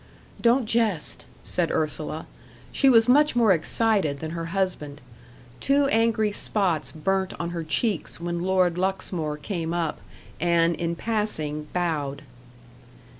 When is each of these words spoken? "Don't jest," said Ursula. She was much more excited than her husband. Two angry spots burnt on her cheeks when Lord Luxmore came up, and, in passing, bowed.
"Don't 0.41 0.65
jest," 0.65 1.25
said 1.43 1.69
Ursula. 1.69 2.25
She 2.71 2.89
was 2.89 3.07
much 3.07 3.35
more 3.35 3.51
excited 3.51 4.19
than 4.19 4.31
her 4.31 4.45
husband. 4.45 4.99
Two 5.59 5.85
angry 5.89 6.31
spots 6.31 6.91
burnt 6.91 7.35
on 7.39 7.51
her 7.51 7.63
cheeks 7.63 8.19
when 8.19 8.39
Lord 8.41 8.79
Luxmore 8.79 9.37
came 9.37 9.75
up, 9.75 9.99
and, 10.39 10.75
in 10.75 10.95
passing, 10.95 11.67
bowed. 11.71 12.23